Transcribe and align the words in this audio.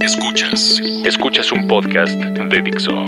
Escuchas. 0.00 0.78
Escuchas 1.06 1.50
un 1.52 1.66
podcast 1.66 2.12
de 2.12 2.62
Dixo. 2.62 3.04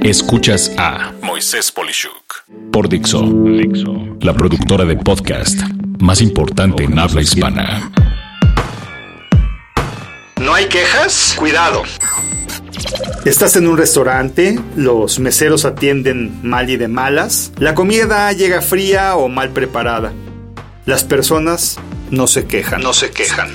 Escuchas 0.00 0.72
a 0.78 1.12
Moisés 1.22 1.70
Polishuk 1.70 2.44
por 2.72 2.88
Dixo. 2.88 3.22
Dixo. 3.22 4.16
La 4.22 4.32
productora 4.32 4.86
de 4.86 4.96
podcast 4.96 5.60
más 5.98 6.22
importante 6.22 6.84
en 6.84 6.98
habla 6.98 7.20
hispana. 7.20 7.92
¿No 10.40 10.54
hay 10.54 10.66
quejas? 10.66 11.34
Cuidado. 11.38 11.82
Estás 13.26 13.56
en 13.56 13.68
un 13.68 13.76
restaurante, 13.76 14.58
los 14.76 15.18
meseros 15.18 15.66
atienden 15.66 16.40
mal 16.42 16.70
y 16.70 16.78
de 16.78 16.88
malas, 16.88 17.52
la 17.58 17.74
comida 17.74 18.32
llega 18.32 18.62
fría 18.62 19.16
o 19.16 19.28
mal 19.28 19.50
preparada. 19.50 20.12
Las 20.86 21.04
personas 21.04 21.78
no 22.10 22.26
se 22.26 22.46
quejan. 22.46 22.80
No 22.80 22.94
se 22.94 23.10
quejan. 23.10 23.50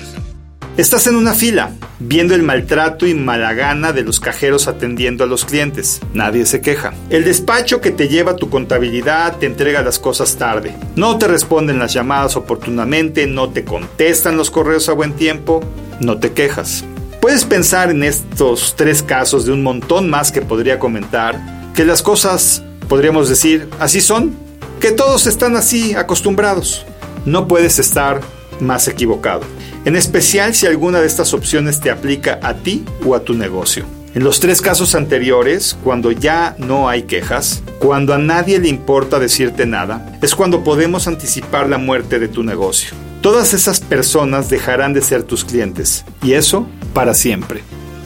Estás 0.78 1.08
en 1.08 1.16
una 1.16 1.34
fila, 1.34 1.72
viendo 2.00 2.36
el 2.36 2.44
maltrato 2.44 3.08
y 3.08 3.14
mala 3.14 3.54
gana 3.54 3.94
de 3.94 4.04
los 4.04 4.20
cajeros 4.20 4.68
atendiendo 4.68 5.24
a 5.24 5.28
los 5.28 5.46
clientes. 5.46 6.00
Nadie 6.14 6.46
se 6.46 6.62
queja. 6.62 6.94
El 7.10 7.24
despacho 7.24 7.82
que 7.82 7.92
te 7.92 8.08
lleva 8.08 8.36
tu 8.36 8.50
contabilidad 8.50 9.38
te 9.38 9.46
entrega 9.46 9.82
las 9.82 10.00
cosas 10.00 10.36
tarde. 10.36 10.76
No 10.96 11.18
te 11.18 11.28
responden 11.28 11.80
las 11.80 11.94
llamadas 11.94 12.36
oportunamente, 12.36 13.28
no 13.28 13.50
te 13.50 13.64
contestan 13.64 14.38
los 14.38 14.52
correos 14.52 14.90
a 14.90 14.94
buen 14.94 15.14
tiempo. 15.14 15.64
No 16.00 16.20
te 16.20 16.34
quejas. 16.34 16.84
Puedes 17.22 17.46
pensar 17.46 17.90
en 17.90 18.04
estos 18.04 18.76
tres 18.76 19.02
casos 19.02 19.46
de 19.46 19.52
un 19.52 19.64
montón 19.64 20.10
más 20.10 20.32
que 20.32 20.42
podría 20.42 20.78
comentar, 20.78 21.72
que 21.74 21.84
las 21.84 22.04
cosas, 22.04 22.64
podríamos 22.88 23.28
decir, 23.28 23.68
así 23.80 24.02
son, 24.02 24.36
que 24.80 24.92
todos 24.92 25.26
están 25.26 25.56
así 25.56 25.96
acostumbrados. 25.96 26.86
No 27.26 27.48
puedes 27.48 27.80
estar 27.80 28.22
más 28.60 28.88
equivocado 28.88 29.42
en 29.88 29.96
especial 29.96 30.54
si 30.54 30.66
alguna 30.66 31.00
de 31.00 31.08
estas 31.08 31.34
opciones 31.34 31.80
te 31.80 31.90
aplica 31.90 32.42
a 32.44 32.56
ti 32.56 32.84
o 33.06 33.16
a 33.16 33.22
tu 33.22 33.36
negocio. 33.36 33.86
En 34.16 34.26
los 34.26 34.42
tres 34.42 34.62
casos 34.62 34.96
anteriores, 34.96 35.78
cuando 35.82 36.12
ya 36.12 36.58
no 36.58 36.90
hay 36.90 37.04
quejas, 37.04 37.64
cuando 37.80 38.14
a 38.14 38.18
nadie 38.18 38.60
le 38.60 38.68
importa 38.68 39.18
decirte 39.18 39.66
nada, 39.66 40.20
es 40.22 40.36
cuando 40.36 40.62
podemos 40.62 41.08
anticipar 41.08 41.70
la 41.70 41.78
muerte 41.78 42.20
de 42.20 42.28
tu 42.28 42.44
negocio. 42.44 42.90
Todas 43.22 43.54
esas 43.54 43.80
personas 43.80 44.50
dejarán 44.50 44.94
de 44.94 45.02
ser 45.02 45.24
tus 45.24 45.46
clientes, 45.46 46.04
y 46.22 46.34
eso 46.34 46.68
para 46.94 47.14
siempre. 47.14 47.62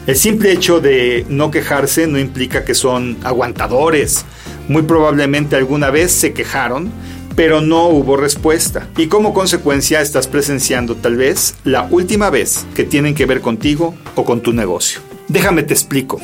El 0.05 0.17
simple 0.17 0.52
hecho 0.52 0.81
de 0.81 1.25
no 1.30 1.50
quejarse 1.50 2.05
no 2.05 2.20
implica 2.20 2.64
que 2.64 2.75
son 2.75 3.17
aguantadores. 3.23 4.23
Muy 4.67 4.83
probablemente 4.83 5.55
alguna 5.55 5.89
vez 5.89 6.11
se 6.11 6.31
quejaron, 6.31 6.92
pero 7.35 7.61
no 7.61 7.87
hubo 7.87 8.17
respuesta. 8.17 8.87
Y 8.97 9.07
como 9.07 9.33
consecuencia 9.33 10.01
estás 10.01 10.27
presenciando 10.27 10.95
tal 10.95 11.15
vez 11.15 11.55
la 11.63 11.87
última 11.89 12.29
vez 12.29 12.65
que 12.75 12.83
tienen 12.83 13.15
que 13.15 13.25
ver 13.25 13.41
contigo 13.41 13.95
o 14.15 14.25
con 14.25 14.41
tu 14.41 14.53
negocio. 14.53 15.01
Déjame 15.27 15.63
te 15.63 15.73
explico. 15.73 16.19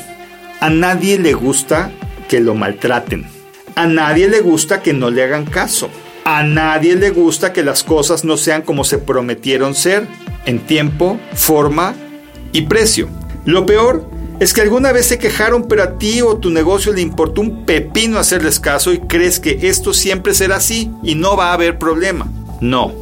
A 0.59 0.69
nadie 0.69 1.19
le 1.19 1.33
gusta 1.33 1.91
que 2.27 2.39
lo 2.39 2.55
maltraten. 2.55 3.25
A 3.75 3.85
nadie 3.85 4.27
le 4.27 4.41
gusta 4.41 4.81
que 4.81 4.93
no 4.93 5.09
le 5.09 5.23
hagan 5.23 5.45
caso. 5.45 5.89
A 6.25 6.43
nadie 6.43 6.95
le 6.95 7.11
gusta 7.11 7.53
que 7.53 7.63
las 7.63 7.83
cosas 7.83 8.25
no 8.25 8.35
sean 8.35 8.63
como 8.63 8.83
se 8.83 8.97
prometieron 8.97 9.75
ser, 9.75 10.07
en 10.45 10.59
tiempo, 10.59 11.19
forma 11.33 11.95
y 12.51 12.63
precio. 12.63 13.07
Lo 13.45 13.65
peor 13.65 14.09
es 14.39 14.53
que 14.53 14.61
alguna 14.61 14.91
vez 14.91 15.07
se 15.07 15.17
quejaron, 15.17 15.67
pero 15.67 15.83
a 15.83 15.97
ti 15.97 16.21
o 16.21 16.37
tu 16.37 16.49
negocio 16.49 16.93
le 16.93 17.01
importó 17.01 17.41
un 17.41 17.65
pepino 17.65 18.19
hacerles 18.19 18.59
caso 18.59 18.93
y 18.93 18.99
crees 18.99 19.39
que 19.39 19.59
esto 19.63 19.93
siempre 19.93 20.33
será 20.33 20.57
así 20.57 20.91
y 21.03 21.15
no 21.15 21.35
va 21.35 21.49
a 21.49 21.53
haber 21.53 21.79
problema. 21.79 22.27
No. 22.61 22.93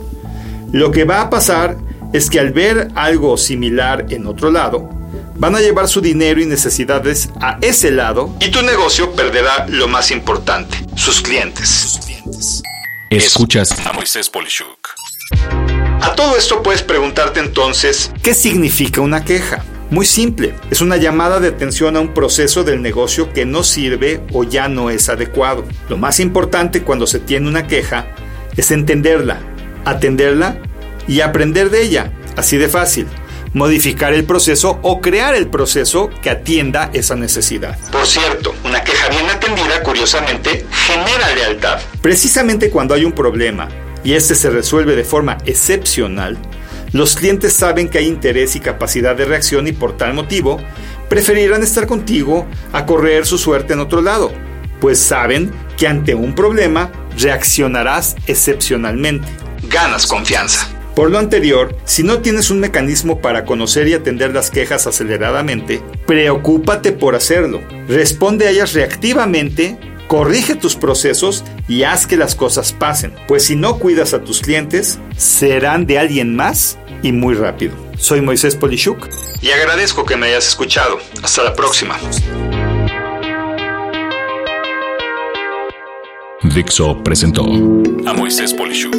Lo 0.72 0.92
que 0.92 1.04
va 1.04 1.22
a 1.22 1.30
pasar 1.30 1.78
es 2.14 2.30
que 2.30 2.40
al 2.40 2.52
ver 2.52 2.90
algo 2.96 3.38
similar 3.38 4.06
en 4.10 4.28
otro 4.28 4.50
lado, 4.50 4.90
van 5.36 5.56
a 5.56 5.60
llevar 5.60 5.90
su 5.90 6.00
dinero 6.00 6.42
y 6.42 6.46
necesidades 6.46 7.30
a 7.42 7.58
ese 7.62 7.92
lado 7.92 8.34
y 8.40 8.50
tu 8.50 8.62
negocio 8.62 9.12
perderá 9.14 9.66
lo 9.68 9.90
más 9.90 10.12
importante, 10.12 10.78
sus 10.96 11.22
clientes. 11.22 11.68
Sus 11.68 12.06
clientes. 12.06 12.64
Escuchas 13.10 13.86
a 13.86 13.92
Moisés 13.92 14.30
Polishuk. 14.30 14.90
A 16.02 16.14
todo 16.16 16.38
esto 16.38 16.64
puedes 16.64 16.82
preguntarte 16.82 17.42
entonces, 17.42 18.12
¿qué 18.22 18.34
significa 18.34 19.02
una 19.02 19.26
queja? 19.26 19.64
Muy 19.92 20.06
simple, 20.06 20.56
es 20.72 20.82
una 20.82 20.98
llamada 20.98 21.40
de 21.40 21.50
atención 21.50 21.96
a 21.96 22.00
un 22.00 22.14
proceso 22.14 22.64
del 22.64 22.82
negocio 22.82 23.32
que 23.32 23.46
no 23.46 23.64
sirve 23.64 24.22
o 24.34 24.44
ya 24.44 24.68
no 24.68 24.90
es 24.90 25.10
adecuado. 25.10 25.64
Lo 25.90 25.98
más 25.98 26.20
importante 26.20 26.82
cuando 26.82 27.06
se 27.06 27.20
tiene 27.20 27.48
una 27.48 27.68
queja 27.68 28.08
es 28.58 28.72
entenderla, 28.72 29.40
atenderla 29.86 30.58
y 31.08 31.22
aprender 31.22 31.70
de 31.70 31.84
ella. 31.84 32.12
Así 32.36 32.58
de 32.58 32.68
fácil. 32.68 33.08
Modificar 33.54 34.14
el 34.14 34.26
proceso 34.26 34.80
o 34.82 35.00
crear 35.00 35.36
el 35.36 35.48
proceso 35.48 36.10
que 36.22 36.30
atienda 36.30 36.90
esa 36.92 37.16
necesidad. 37.16 37.78
Por 37.92 38.06
cierto, 38.06 38.54
una 38.66 38.84
queja 38.84 39.08
bien 39.10 39.30
atendida, 39.30 39.82
curiosamente, 39.84 40.66
genera 40.72 41.34
lealtad. 41.36 41.80
Precisamente 42.02 42.70
cuando 42.70 42.96
hay 42.96 43.06
un 43.06 43.14
problema 43.14 43.70
y 44.04 44.14
este 44.14 44.36
se 44.36 44.50
resuelve 44.50 44.96
de 44.96 45.06
forma 45.06 45.38
excepcional, 45.46 46.38
los 46.96 47.18
clientes 47.18 47.52
saben 47.52 47.90
que 47.90 47.98
hay 47.98 48.08
interés 48.08 48.56
y 48.56 48.62
capacidad 48.62 49.18
de 49.18 49.26
reacción 49.26 49.68
y 49.68 49.74
por 49.74 49.98
tal 49.98 50.14
motivo 50.14 50.62
preferirán 51.10 51.62
estar 51.62 51.88
contigo 51.88 52.46
a 52.72 52.86
correr 52.86 53.26
su 53.26 53.38
suerte 53.38 53.74
en 53.74 53.82
otro 53.82 54.02
lado, 54.02 54.32
pues 54.80 54.98
saben 54.98 55.52
que 55.76 55.90
ante 55.90 56.16
un 56.16 56.34
problema 56.34 56.90
reaccionarás 57.18 58.16
excepcionalmente. 58.28 59.28
Ganas 59.70 60.08
confianza. 60.08 60.70
Por 60.96 61.12
lo 61.12 61.20
anterior, 61.20 61.78
si 61.84 62.02
no 62.02 62.20
tienes 62.20 62.50
un 62.50 62.62
mecanismo 62.62 63.20
para 63.20 63.44
conocer 63.44 63.90
y 63.90 63.94
atender 63.94 64.34
las 64.34 64.50
quejas 64.50 64.88
aceleradamente, 64.88 65.82
preocúpate 66.08 66.94
por 66.94 67.16
hacerlo. 67.16 67.60
Responde 67.90 68.48
a 68.48 68.52
ellas 68.52 68.72
reactivamente 68.72 69.78
corrige 70.16 70.56
tus 70.56 70.78
procesos 70.78 71.44
y 71.68 71.84
haz 71.84 72.08
que 72.08 72.16
las 72.16 72.36
cosas 72.36 72.72
pasen, 72.72 73.14
pues 73.28 73.44
si 73.48 73.58
no 73.58 73.80
cuidas 73.80 74.14
a 74.14 74.24
tus 74.24 74.40
clientes, 74.40 74.98
serán 75.18 75.88
de 75.88 76.00
alguien 76.00 76.38
más 76.38 76.78
y 77.04 77.12
muy 77.12 77.36
rápido. 77.36 77.76
Soy 77.98 78.22
Moisés 78.22 78.56
Polishuk 78.56 79.10
y 79.42 79.52
agradezco 79.52 80.06
que 80.06 80.16
me 80.16 80.28
hayas 80.28 80.48
escuchado. 80.48 81.00
Hasta 81.22 81.44
la 81.44 81.54
próxima. 81.54 82.00
Dixo 86.44 87.04
presentó 87.04 87.44
a 87.44 88.14
Moisés 88.14 88.54
Polishuk 88.54 88.96